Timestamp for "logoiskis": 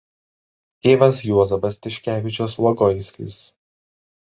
2.67-3.39